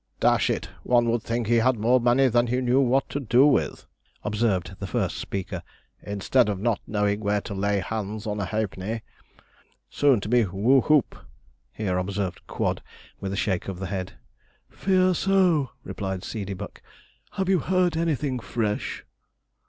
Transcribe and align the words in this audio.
'Dash 0.19 0.49
it! 0.49 0.67
one 0.81 1.07
would 1.11 1.21
think 1.21 1.45
he 1.45 1.57
had 1.57 1.77
more 1.77 1.99
money 1.99 2.27
than 2.27 2.47
he 2.47 2.59
knew 2.59 2.81
what 2.81 3.07
to 3.07 3.19
do 3.19 3.45
with,' 3.45 3.85
observed 4.23 4.75
the 4.79 4.87
first 4.87 5.17
speaker, 5.17 5.61
'instead 6.01 6.49
of 6.49 6.59
not 6.59 6.79
knowing 6.87 7.19
where 7.19 7.39
to 7.39 7.53
lay 7.53 7.77
hands 7.81 8.25
on 8.25 8.39
a 8.39 8.45
halfpenny.' 8.45 9.03
'Soon 9.91 10.17
be 10.27 10.41
who 10.41 10.81
hoop,' 10.81 11.19
here 11.71 11.99
observed 11.99 12.41
Quod, 12.47 12.81
with 13.19 13.31
a 13.31 13.35
shake 13.37 13.67
of 13.67 13.77
the 13.77 13.85
head. 13.85 14.13
'Fear 14.71 15.13
so,' 15.13 15.69
replied 15.83 16.21
Seedeybuck. 16.23 16.81
'Have 17.33 17.47
you 17.47 17.59
heard 17.59 17.95
anything 17.95 18.39
fresh?' 18.39 19.05